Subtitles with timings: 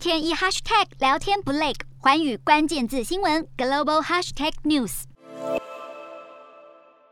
[0.00, 5.02] 天一 hashtag 聊天不累，环宇关键字新闻 global hashtag news。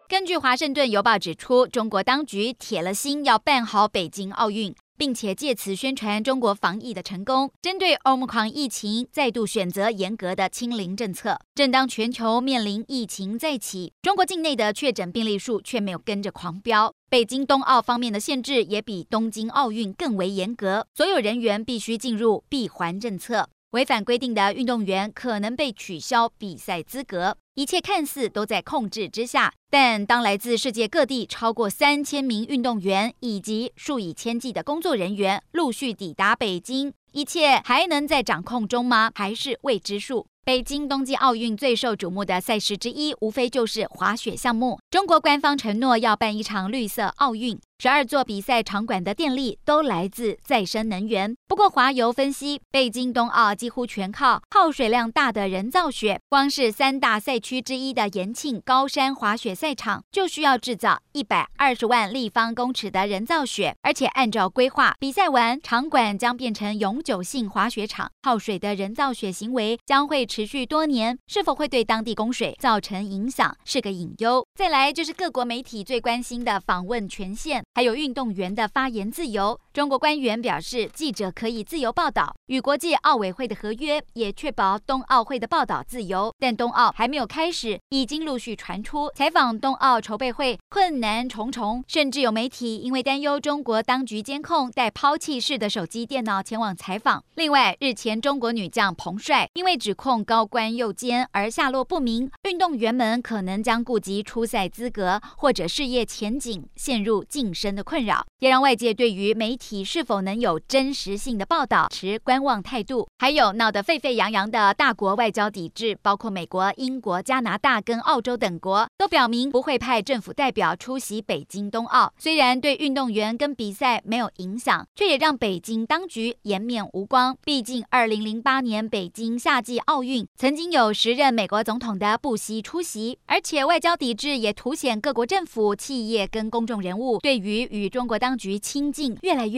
[0.08, 4.74] 根据华盛顿邮报指出，中国当局铁了心要办好北京奥运。
[4.98, 11.38] 并且借此宣传中国防疫的成功，针对欧姆狂疫情再度选择严格的清零政策。
[11.54, 16.92] 正当全球面临疫情再起，中国境内的确诊病例数却没有跟着狂飙。
[17.08, 23.48] 北京冬奥方面的限制也比东京奥运更为严格，所有人员必须进入闭环政策。
[23.72, 29.52] 违反规定的运动员可能被取消比赛资格，一切看似都在控制之下。
[29.68, 39.10] 但当来自世界各地超过三千名运动员以及数以千计的工作人员陆续抵达北京，一切还能在掌控中吗？
[39.12, 40.24] 还是未知数？
[40.44, 44.78] 北京冬季奥运最受瞩目的赛事之一，无非就是滑雪项目。
[44.88, 47.58] 中国官方承诺要办一场绿色奥运。
[47.80, 51.36] 十二座比赛场馆的电力都来自再生能源。
[51.46, 56.20] 不过，华油分析，北京冬奥几乎全靠耗水量大的人造雪。
[56.28, 63.76] 光是三大赛区之一的延庆高山滑雪赛场，就需要制造一百二十万立方公尺的人造雪。
[63.82, 68.10] 而且，按照规划，比赛完场馆将变成永久性滑雪场。
[68.24, 74.44] 耗水的人造雪行为将会持续多年，是否会对当地供水造成影响，是个隐忧。
[74.56, 77.64] 再来就是各国媒体最关心的访问权限。
[77.78, 79.60] 还有运动员的发言自由。
[79.78, 86.34] 中国官员表示，记者可以自由报道，与国际奥委会的合约也确保冬奥会的报道自由。
[86.36, 97.22] 但冬奥还没有开始，已经陆续传出采访冬奥筹备会困难重重，甚至有媒体因为担忧中国当局监控，带抛弃式的手机、电脑前往采访。
[97.36, 113.06] 另外，日前中国女将彭帅因为指控高官诱奸而下落不明，运动员们可能将顾及出赛资格或者事业前景，陷入晋升的困扰，也让外界对于媒体体是否能有真实性的报道持观望态度。
[113.18, 122.10] 还有闹得沸沸扬扬的大国外交抵制，包括美国、英国、加拿大跟澳洲等国，都表明不会派政府代表出席北京冬奥。
[122.16, 127.36] 虽然对运动员跟比赛没有影响，却也让北京当局颜面无光。
[127.44, 139.57] 毕竟，二零零八年北京夏季奥运曾经有时任美国总统的布希出席，而且外交抵制也凸显各国政府、企业跟公众人物对于与中国当局亲近越来越